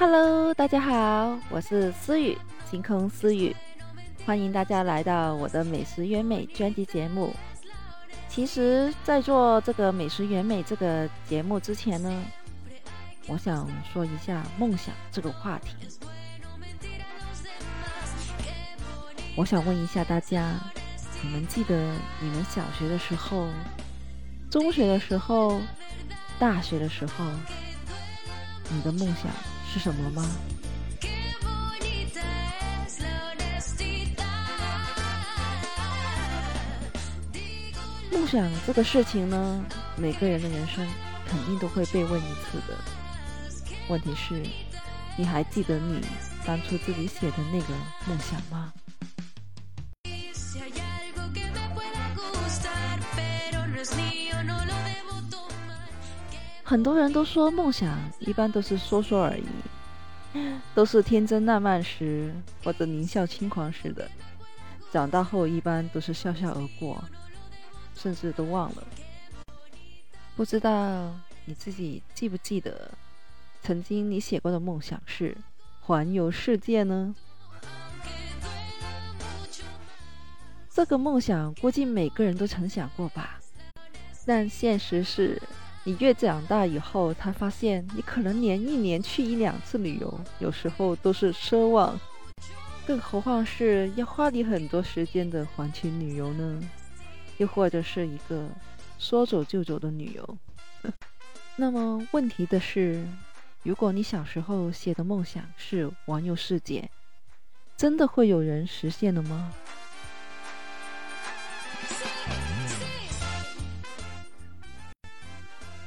[0.00, 2.38] Hello，大家好，我是思雨，
[2.70, 3.54] 星空思雨，
[4.24, 7.36] 欢迎大家来到我的美食原美专辑节目。
[8.26, 12.10] 其实，在做这个美食原美这个节目之前呢，
[13.26, 15.76] 我想说一下梦想这个话题。
[19.36, 20.58] 我想问一下大家，
[21.22, 21.76] 你们记得
[22.22, 23.48] 你们小学的时候、
[24.50, 25.60] 中学的时候、
[26.38, 27.26] 大学的时候，
[28.70, 29.30] 你的梦想
[29.72, 30.28] 是什么吗？
[38.10, 39.64] 梦想这个事情呢，
[39.96, 40.84] 每个人的人生
[41.28, 42.76] 肯定都会被问一次的。
[43.88, 44.42] 问题是，
[45.16, 46.00] 你还记得你
[46.44, 47.74] 当初自己写的那个
[48.06, 48.72] 梦想吗？
[56.70, 59.44] 很多人都说梦想一般都是说说而已，
[60.72, 62.32] 都是天真烂漫时
[62.62, 64.08] 或者年少轻狂时的，
[64.92, 67.02] 长大后一般都是笑笑而过，
[67.96, 68.86] 甚至都忘了。
[70.36, 71.12] 不知道
[71.44, 72.92] 你自己记不记得，
[73.64, 75.36] 曾经你写过的梦想是
[75.80, 77.12] 环游世界呢？
[80.72, 83.40] 这个梦想估计每个人都曾想过吧，
[84.24, 85.42] 但现实是。
[85.84, 91.98] 你越长大以后，才发现你可能连一年去一两次旅游，有时候都是奢望，
[92.86, 96.60] 更何况是要花你很多时间的环球旅游呢？
[97.38, 98.46] 又或者是一个
[98.98, 100.38] 说走就走的旅游？
[101.56, 103.02] 那么问题的是，
[103.62, 106.90] 如果你小时候写的梦想是环游世界，
[107.78, 109.50] 真的会有人实现了吗？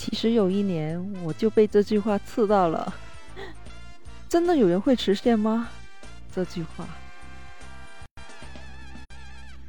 [0.00, 2.90] 其实有一年，我就被这句话刺到了。
[4.30, 5.68] 真的有人会实现吗？
[6.32, 6.88] 这句话，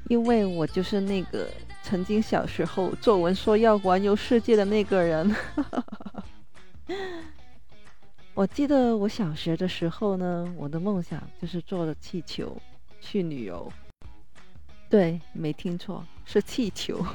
[0.07, 1.49] 因为我就是那个
[1.83, 5.35] 曾经小时候作文说要环游世界的那个人。
[8.33, 12.55] 我记得我小学的时候呢，我的梦想就是坐着气球
[13.01, 13.69] 去旅游。
[14.89, 17.05] 对，没听错，是气球。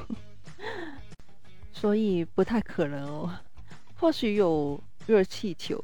[1.79, 3.31] 所以不太可能哦，
[3.99, 5.79] 或许有热气球，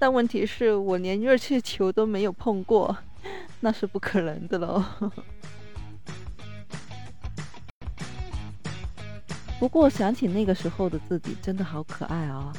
[0.00, 2.96] 但问题是我连热气球都没有碰过，
[3.60, 4.84] 那是不可能的喽。
[9.60, 12.52] 不过想起那个时候的自己，真的好可爱啊！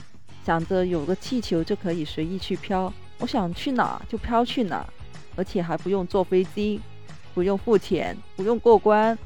[0.46, 4.88] 想着有个气球就可以随意去飘，我想去哪就飘去哪，
[5.36, 6.80] 而且还不用坐飞机，
[7.34, 9.20] 不用付钱，不用过关，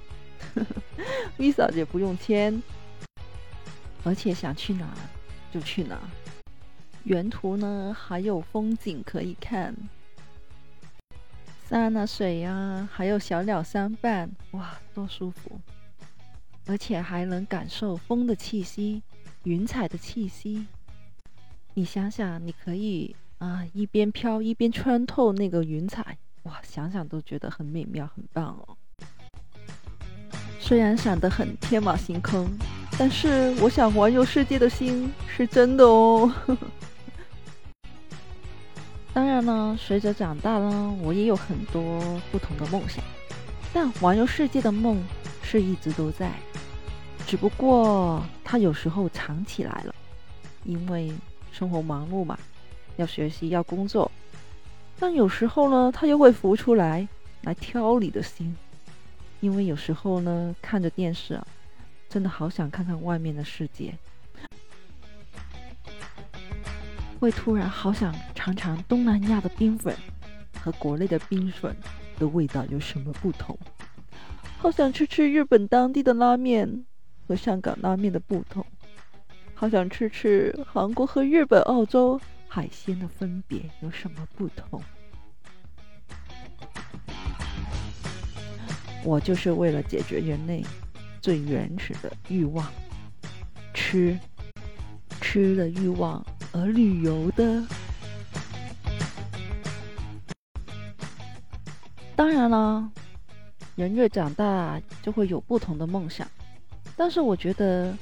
[1.37, 2.61] visa 也不用签。
[4.03, 4.87] 而且想去哪
[5.51, 5.99] 就去哪，
[7.03, 9.75] 沿途呢还有风景可以看，
[11.69, 15.59] 山啊水呀，还有小鸟相伴，哇，多舒服！
[16.67, 19.03] 而且还能感受风的气息，
[19.43, 20.65] 云彩的气息。
[21.73, 28.77] 你想想，你可以啊一边飘一边穿透那个云彩，哇，想想都觉得很美妙，很棒哦。
[30.59, 32.47] 虽然想得很天马行空。
[33.01, 36.31] 但是我想环游世界的心是真的哦。
[39.11, 41.99] 当然呢，随着长大呢，我也有很多
[42.31, 43.03] 不同的梦想，
[43.73, 45.03] 但环游世界的梦
[45.41, 46.31] 是一直都在，
[47.25, 49.95] 只不过它有时候藏起来了，
[50.63, 51.11] 因为
[51.51, 52.37] 生活忙碌嘛，
[52.97, 54.11] 要学习要工作。
[54.99, 57.07] 但有时候呢，它又会浮出来，
[57.41, 58.55] 来挑你的心，
[59.39, 61.47] 因为有时候呢，看着电视啊。
[62.11, 63.97] 真的好想看看外面的世界，
[67.17, 69.95] 会突然好想尝尝东南亚的冰粉
[70.59, 71.73] 和国内的冰粉
[72.19, 73.57] 的味道有什么不同，
[74.57, 76.85] 好想吃吃日本当地的拉面
[77.25, 78.65] 和香港拉面的不同，
[79.53, 82.19] 好想吃吃韩国和日本、澳洲
[82.49, 84.83] 海鲜的分别有什么不同。
[89.05, 90.61] 我就是为了解决人类。
[91.21, 92.65] 最原始的欲望，
[93.75, 94.17] 吃，
[95.21, 97.63] 吃的欲望而旅游的。
[102.15, 102.91] 当然了，
[103.75, 106.27] 人越长大就会有不同的梦想，
[106.97, 107.95] 但是我觉得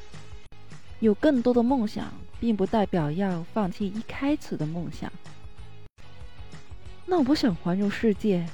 [0.99, 5.11] 有更多的梦想，并不代表要放弃一开始的梦想。
[7.05, 8.47] 那我不想环游世界，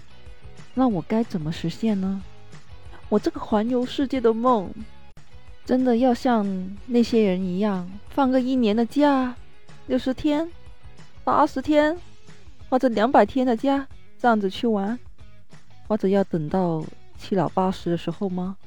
[0.73, 2.23] 那我该怎么实现呢？
[3.15, 4.69] 我这个环游世界的梦，
[5.63, 6.45] 真的要像
[6.85, 9.33] 那些人一样放个一年的假，
[9.87, 10.45] 六十天，
[11.23, 11.97] 八十天
[12.67, 13.87] 或者两百天的假
[14.19, 14.99] 这样子去玩，
[15.87, 16.83] 或者要等到
[17.17, 18.57] 七老八十的时候吗？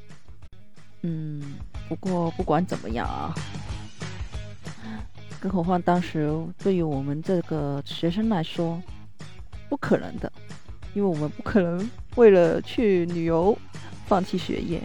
[1.02, 1.56] 嗯，
[1.86, 3.34] 不过不管怎么样啊，
[5.38, 8.82] 更何况当时对于我们这个学生来说，
[9.68, 10.32] 不可能的，
[10.94, 13.54] 因为我们不可能为了去旅游
[14.08, 14.82] 放弃学业。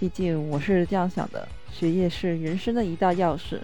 [0.00, 3.60] 毕竟我是这样想的，学业是人生的一大钥匙，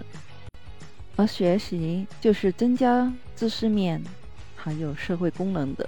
[1.17, 4.01] 而学习就是增加知识面
[4.55, 5.87] 还有社会功能的。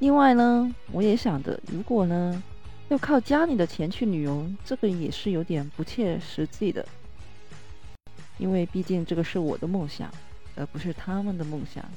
[0.00, 2.42] 另外呢，我也想着，如果呢
[2.88, 6.84] 要靠家里的钱去旅游，这个也是有点不切实际的，
[8.36, 10.12] 因为毕竟这个是我的梦想，
[10.56, 11.88] 而不是他们的梦想。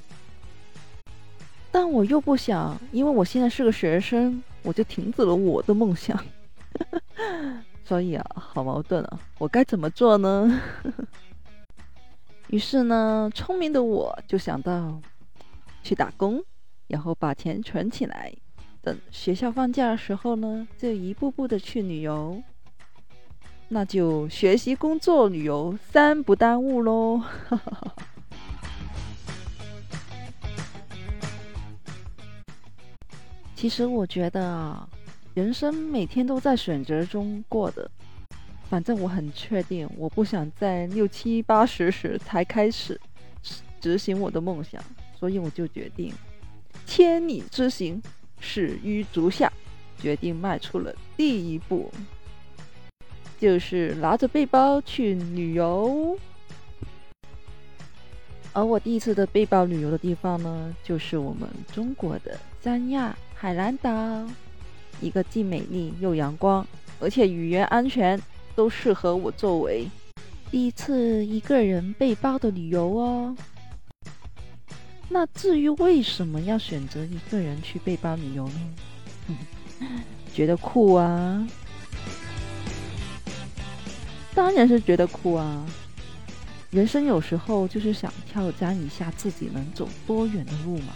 [1.76, 6.18] 但我又不想，因为我现在是个学生，我就停止了我的梦想。
[7.84, 9.20] 所以啊，好矛盾啊！
[9.38, 10.62] 我该怎么做呢？
[12.48, 14.98] 于是呢，聪明的我就想到
[15.84, 16.42] 去打工，
[16.88, 18.34] 然后把钱存起来，
[18.82, 22.42] 等学校放假的时候呢，就一步步的去旅游。
[23.68, 27.22] 那就学习、工作、旅游三不耽误喽！
[33.66, 34.88] 其实我觉得啊。
[35.34, 37.90] 人生每天都在选择中过的，
[38.70, 43.02] 反正我很确定，我不想在六七八十时才开始
[43.82, 44.80] 执行我的梦想，
[45.20, 46.14] 所以我就决定
[46.86, 48.00] 千里之行，
[48.40, 49.52] 始于足下，
[49.98, 51.92] 决定迈出了第一步，
[53.40, 56.16] 就是拿着背包去旅游。
[58.54, 63.92] 而我第一次的背包旅游的地方呢，就是我们中国的三亚海南岛。
[65.02, 66.66] 一个既美丽又阳光，
[67.02, 68.20] 而且语言安全，
[68.56, 69.86] 都适合我作为
[70.50, 73.36] 第一次一个人背包的旅游哦。
[75.10, 79.38] 那至于为什么要选择一个人去背包旅游呢？
[80.34, 81.46] 觉得酷啊！
[84.34, 85.66] 当然是觉得酷啊！
[86.72, 90.94] 人生有时候就是想挑战一下自己能走多远的路嘛。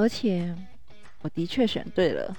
[0.00, 0.56] 而且，
[1.20, 2.34] 我的确选对了。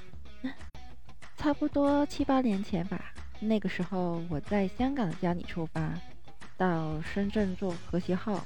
[1.37, 5.93] 差不多七八年前吧，那个时候我在香港的家里出发，
[6.57, 8.43] 到深圳坐和谐号，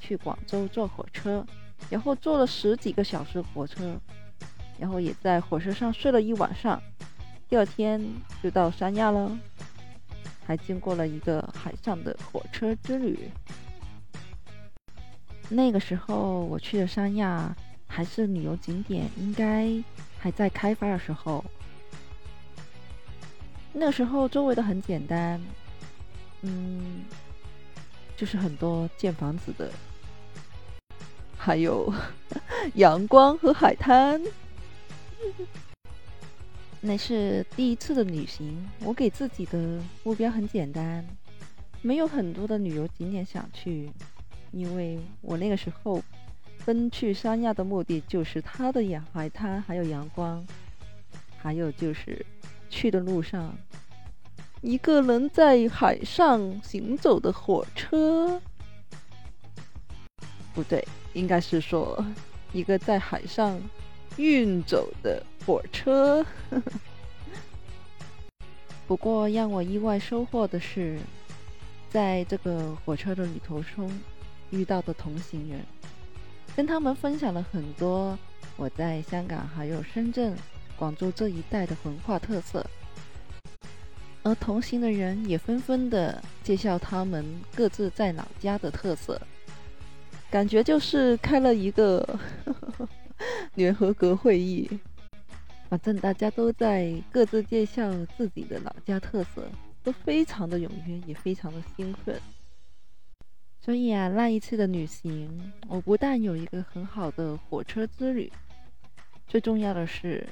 [0.00, 1.44] 去广州坐火车，
[1.90, 4.00] 然后坐了十几个小时火车，
[4.78, 6.82] 然后也在火车上睡了一晚上，
[7.50, 8.02] 第二天
[8.42, 9.38] 就到三亚了，
[10.46, 13.30] 还经过了一个海上的火车之旅。
[15.50, 17.54] 那个时候我去的三亚。
[17.88, 19.68] 还是旅游景点应该
[20.18, 21.44] 还在开发的时候，
[23.72, 25.40] 那时候周围的很简单，
[26.42, 27.02] 嗯，
[28.16, 29.72] 就是很多建房子的，
[31.36, 31.92] 还有
[32.74, 34.22] 阳光和海滩。
[36.80, 41.04] 那是第一次的旅行，我给自己的目标很简单，
[41.82, 43.90] 没有很多的旅游景点想去，
[44.52, 46.00] 因为我那个时候。
[46.68, 50.44] 奔去三亚的目的就是它的海滩，还有阳光，
[51.38, 52.22] 还有就是
[52.68, 53.56] 去的路上
[54.60, 58.38] 一个能在海上行走的火车，
[60.52, 62.04] 不对，应该是说
[62.52, 63.58] 一个在海上
[64.18, 66.22] 运走的火车。
[68.86, 70.98] 不过让我意外收获的是，
[71.88, 73.90] 在这个火车的旅途中
[74.50, 75.64] 遇到的同行人。
[76.58, 78.18] 跟他们分享了很多
[78.56, 80.36] 我在香港还有深圳、
[80.76, 82.66] 广州这一带的文化特色，
[84.24, 87.24] 而同行的人也纷纷的介绍他们
[87.54, 89.22] 各自在老家的特色，
[90.32, 92.18] 感觉就是开了一个
[93.54, 94.68] 联合国会议，
[95.70, 99.48] 反正大家都在各自介绍自己的老家特色，
[99.84, 102.20] 都非常的踊跃，也非常的兴奋。
[103.68, 108.32] 所以啊，那一次的旅行，我不但有一个很好的火车之旅，
[109.26, 110.26] 最重要的是，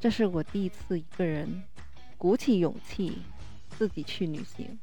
[0.00, 1.62] 这是我第一次一个人
[2.18, 3.18] 鼓起勇气
[3.78, 4.76] 自己去旅行，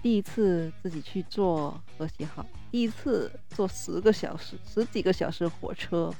[0.00, 6.14] 第一次自己去坐和谐号，第一次坐十个小时、十几个小时火车，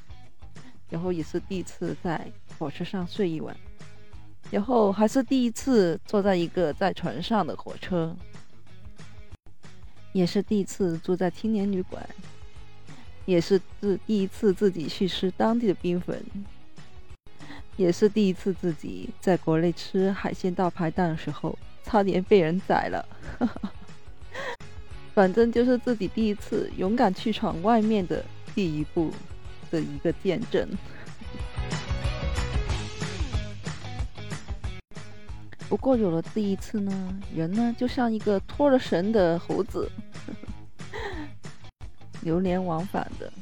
[0.88, 3.56] 然后也是第一次在火车上睡一晚，
[4.50, 8.16] 然后还是第一次坐在一个在船上的火车。
[10.12, 12.04] 也是第一次住在青年旅馆，
[13.26, 16.22] 也是自第一次自己去吃当地的冰粉，
[17.76, 23.08] 也是第一次自己在国内吃海鲜大排档的时候差点被人宰了。
[25.14, 28.24] 反正就是自己第一次勇敢去闯外面的
[28.54, 29.12] 第一步
[29.70, 30.68] 的一个见证。
[35.70, 39.88] 不过有了第一次呢，人呢就像一个脱了神的猴子，
[42.22, 43.32] 流连忘返的。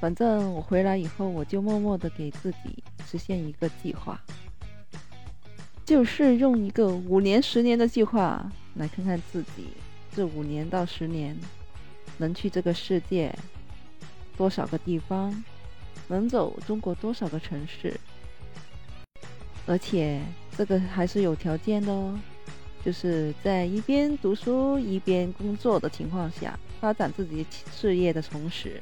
[0.00, 4.18] 反正我回来以后，我就默默的给自己实现一个计划，
[5.84, 9.68] 就是用一个五年、十年的计划来看看自己。
[10.14, 11.36] 这五年到十年，
[12.16, 13.30] 能去这个世界
[14.38, 15.44] 多少个地方？
[16.08, 17.94] 能走中国多少个城市？
[19.66, 20.22] 而且
[20.56, 22.18] 这个还是有条件的哦，
[22.84, 28.80] 就是在一边读书一边工作的情况下，发展自己事业的同时，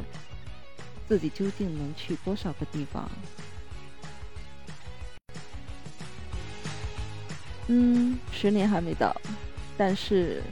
[1.09, 3.11] 自己究竟能去多少个地方？
[7.69, 9.15] 嗯，十年还没到，
[9.77, 10.43] 但是。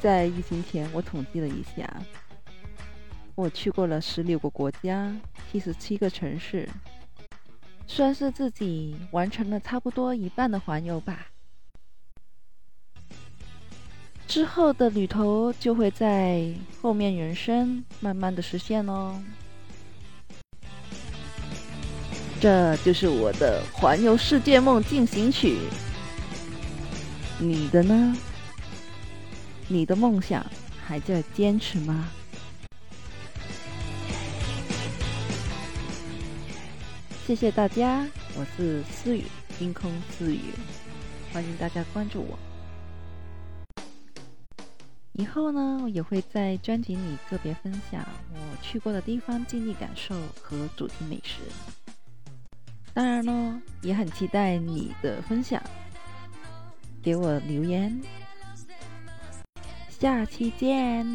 [0.00, 1.90] 在疫情前，我统计了一下，
[3.34, 5.10] 我去过了十六个国家，
[5.50, 6.68] 七十七个城市，
[7.86, 11.28] 算是自己完成了差不多一半的环游吧。
[14.26, 19.20] 之后的旅途就会在后面人生慢慢的实现喽。
[22.40, 25.58] 这就是我的环游世界梦进行曲，
[27.38, 28.16] 你的呢？
[29.68, 30.44] 你的梦想
[30.84, 32.10] 还在坚持吗？
[37.26, 39.24] 谢谢大家，我是思雨，
[39.58, 40.52] 星空思雨，
[41.32, 42.38] 欢迎大家关注我。
[45.14, 51.40] 以后呢，我也会在专辑里个别分享我去过的地方经历感受和主题美食。
[52.92, 55.62] 当然喽，也很期待你的分享，
[57.02, 57.98] 给我留言。
[59.88, 61.06] 下期见。